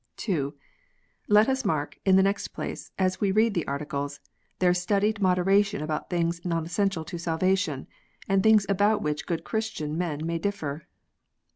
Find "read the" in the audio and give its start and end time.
3.31-3.67